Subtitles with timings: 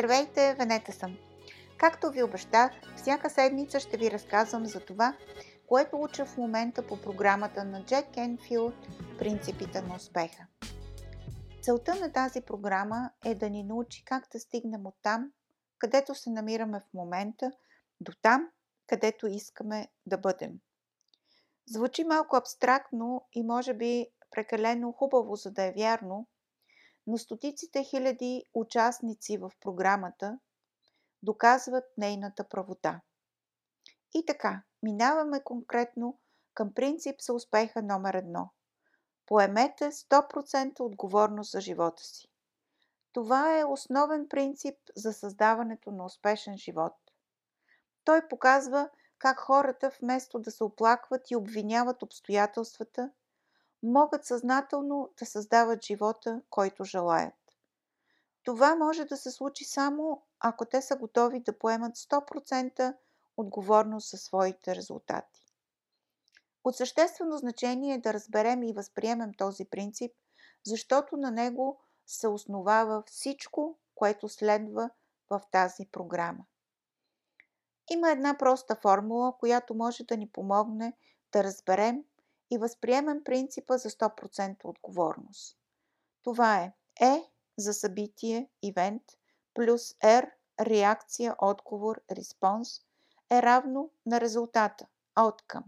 [0.00, 1.16] Здравейте, Венета съм!
[1.78, 5.16] Както ви обещах, всяка седмица ще ви разказвам за това,
[5.66, 8.74] което уча в момента по програмата на Джек Кенфилд
[9.18, 10.46] Принципите на успеха.
[11.62, 15.32] Целта на тази програма е да ни научи как да стигнем от там,
[15.78, 17.52] където се намираме в момента,
[18.00, 18.48] до там,
[18.86, 20.52] където искаме да бъдем.
[21.66, 26.26] Звучи малко абстрактно и може би прекалено хубаво, за да е вярно,
[27.10, 30.38] но стотиците хиляди участници в програмата
[31.22, 33.00] доказват нейната правота.
[34.14, 36.18] И така, минаваме конкретно
[36.54, 38.50] към принцип за успеха номер едно.
[39.26, 42.28] Поемете 100% отговорност за живота си.
[43.12, 46.94] Това е основен принцип за създаването на успешен живот.
[48.04, 53.10] Той показва как хората вместо да се оплакват и обвиняват обстоятелствата,
[53.82, 57.34] могат съзнателно да създават живота, който желаят.
[58.42, 62.96] Това може да се случи само ако те са готови да поемат 100%
[63.36, 65.44] отговорност за своите резултати.
[66.64, 70.12] От съществено значение е да разберем и възприемем този принцип,
[70.66, 74.90] защото на него се основава всичко, което следва
[75.30, 76.44] в тази програма.
[77.90, 80.96] Има една проста формула, която може да ни помогне
[81.32, 82.04] да разберем
[82.50, 85.58] и възприемем принципа за 100% отговорност.
[86.22, 87.24] Това е E
[87.58, 89.02] за събитие, ивент,
[89.54, 92.80] плюс R, реакция, отговор, респонс,
[93.30, 94.86] е равно на резултата,
[95.18, 95.64] outcome.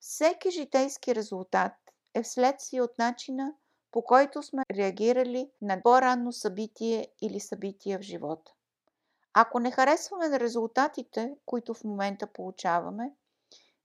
[0.00, 1.72] Всеки житейски резултат
[2.14, 3.54] е вследствие от начина,
[3.92, 8.52] по който сме реагирали на по-ранно събитие или събитие в живота.
[9.32, 13.14] Ако не харесваме на резултатите, които в момента получаваме,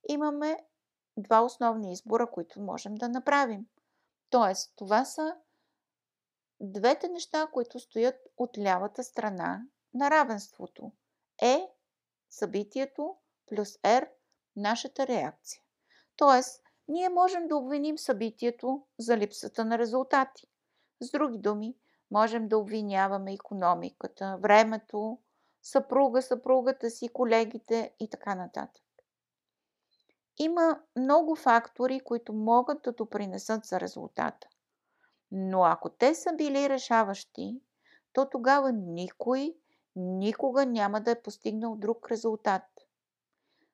[0.09, 0.57] имаме
[1.17, 3.65] два основни избора, които можем да направим.
[4.29, 5.35] Тоест, това са
[6.61, 9.61] двете неща, които стоят от лявата страна
[9.93, 10.91] на равенството.
[11.41, 11.67] Е
[12.29, 13.15] събитието
[13.47, 14.09] плюс R
[14.55, 15.61] нашата реакция.
[16.15, 20.47] Тоест, ние можем да обвиним събитието за липсата на резултати.
[21.01, 21.75] С други думи,
[22.11, 25.19] можем да обвиняваме економиката, времето,
[25.61, 28.82] съпруга, съпругата си, колегите и така нататък.
[30.37, 34.47] Има много фактори, които могат да допринесат за резултата.
[35.31, 37.61] Но ако те са били решаващи,
[38.13, 39.55] то тогава никой
[39.95, 42.63] никога няма да е постигнал друг резултат.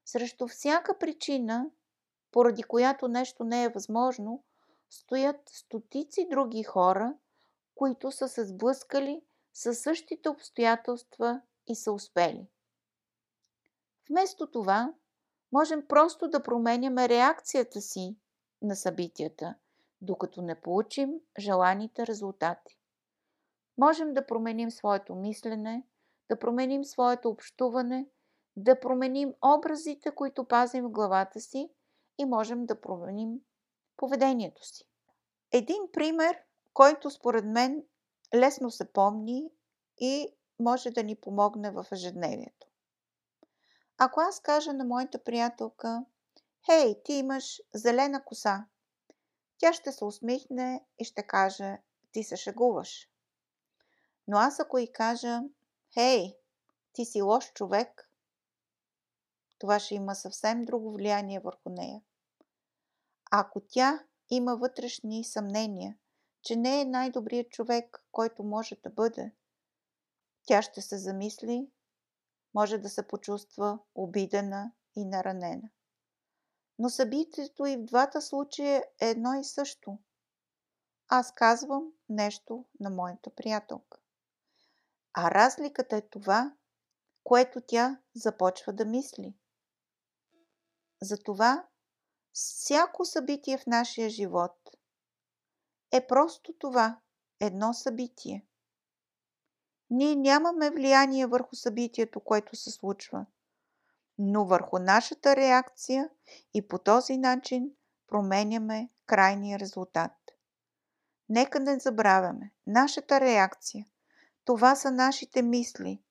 [0.05, 1.69] Срещу всяка причина,
[2.31, 4.43] поради която нещо не е възможно,
[4.89, 7.13] стоят стотици други хора,
[7.75, 9.21] които са се сблъскали
[9.53, 12.47] със същите обстоятелства и са успели.
[14.09, 14.93] Вместо това,
[15.51, 18.17] можем просто да променяме реакцията си
[18.61, 19.55] на събитията,
[20.01, 22.79] докато не получим желаните резултати.
[23.77, 25.83] Можем да променим своето мислене,
[26.29, 28.07] да променим своето общуване,
[28.55, 31.69] да променим образите, които пазим в главата си
[32.17, 33.39] и можем да променим
[33.97, 34.85] поведението си.
[35.51, 36.37] Един пример,
[36.73, 37.83] който според мен
[38.35, 39.49] лесно се помни
[39.97, 42.68] и може да ни помогне в ежедневието.
[44.01, 46.05] Ако аз кажа на моята приятелка,
[46.65, 48.65] Хей, ти имаш зелена коса,
[49.57, 51.77] тя ще се усмихне и ще каже,
[52.11, 53.09] ти се шегуваш.
[54.27, 55.41] Но аз ако и кажа,
[55.93, 56.37] Хей,
[56.93, 58.11] ти си лош човек,
[59.57, 62.01] това ще има съвсем друго влияние върху нея.
[63.31, 65.97] Ако тя има вътрешни съмнения,
[66.41, 69.31] че не е най-добрият човек, който може да бъде,
[70.47, 71.67] тя ще се замисли,
[72.53, 75.69] може да се почувства обидена и наранена.
[76.79, 79.97] Но събитието и в двата случая е едно и също.
[81.07, 83.99] Аз казвам нещо на моята приятелка.
[85.13, 86.55] А разликата е това,
[87.23, 89.37] което тя започва да мисли.
[91.01, 91.67] Затова
[92.31, 94.69] всяко събитие в нашия живот
[95.91, 96.99] е просто това
[97.39, 98.48] едно събитие.
[99.89, 103.25] Ние нямаме влияние върху събитието, което се случва,
[104.17, 106.09] но върху нашата реакция
[106.53, 107.71] и по този начин
[108.07, 110.11] променяме крайния резултат.
[111.29, 113.85] Нека не забравяме, нашата реакция,
[114.45, 116.01] това са нашите мисли,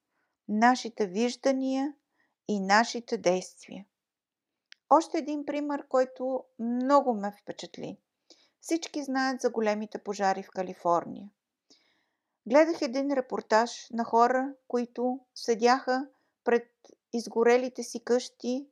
[0.47, 1.93] нашите виждания
[2.47, 3.85] и нашите действия.
[4.89, 7.97] Още един пример, който много ме впечатли.
[8.61, 11.29] Всички знаят за големите пожари в Калифорния.
[12.45, 16.07] Гледах един репортаж на хора, които седяха
[16.43, 16.71] пред
[17.13, 18.69] изгорелите си къщи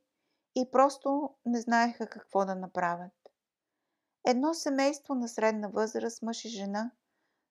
[0.54, 3.12] и просто не знаеха какво да направят.
[4.26, 6.90] Едно семейство на средна възраст, мъж и жена,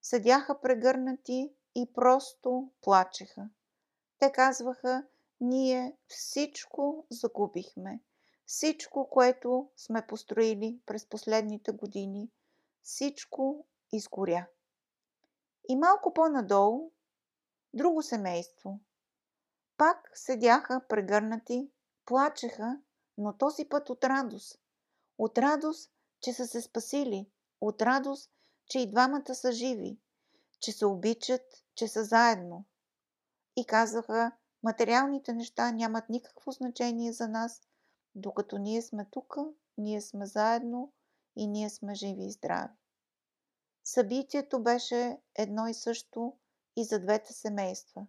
[0.02, 3.50] седяха прегърнати и просто плачеха.
[4.20, 5.04] Те казваха,
[5.42, 8.00] ние всичко загубихме.
[8.46, 12.30] Всичко, което сме построили през последните години,
[12.84, 14.48] всичко изгоря.
[15.70, 16.92] И малко по-надолу,
[17.74, 18.80] друго семейство.
[19.78, 21.72] Пак седяха прегърнати,
[22.06, 22.82] плачеха,
[23.18, 24.60] но този път от радост.
[25.18, 25.92] От радост,
[26.22, 27.30] че са се спасили.
[27.62, 28.32] От радост,
[28.66, 30.00] че и двамата са живи.
[30.60, 32.66] Че се обичат, че са заедно.
[33.56, 34.32] И казаха,
[34.64, 37.62] материалните неща нямат никакво значение за нас,
[38.16, 39.38] докато ние сме тук,
[39.78, 40.94] ние сме заедно
[41.36, 42.74] и ние сме живи и здрави.
[43.90, 46.38] Събитието беше едно и също
[46.76, 48.08] и за двете семейства,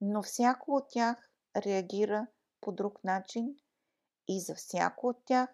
[0.00, 2.26] но всяко от тях реагира
[2.60, 3.56] по друг начин
[4.28, 5.50] и за всяко от тях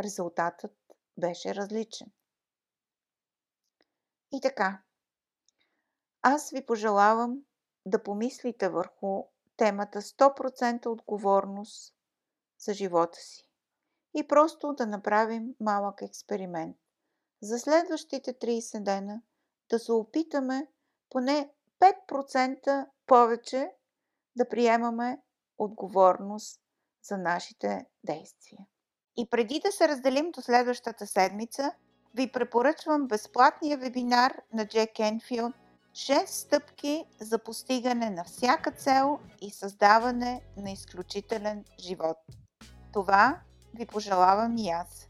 [0.00, 0.76] резултатът
[1.18, 2.12] беше различен.
[4.32, 4.82] И така,
[6.22, 7.44] аз ви пожелавам
[7.86, 9.24] да помислите върху
[9.56, 11.94] темата 100% отговорност
[12.58, 13.48] за живота си
[14.14, 16.76] и просто да направим малък експеримент.
[17.42, 19.22] За следващите 30 дена
[19.70, 20.66] да се опитаме
[21.10, 21.50] поне
[22.08, 23.70] 5% повече
[24.36, 25.22] да приемаме
[25.58, 26.60] отговорност
[27.02, 28.66] за нашите действия.
[29.16, 31.72] И преди да се разделим до следващата седмица,
[32.14, 35.54] ви препоръчвам безплатния вебинар на Джек Енфилд
[35.92, 42.16] 6 стъпки за постигане на всяка цел и създаване на изключителен живот.
[42.92, 43.40] Това
[43.74, 45.09] ви пожелавам и аз.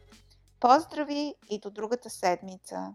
[0.60, 2.94] Поздрави и до другата седмица!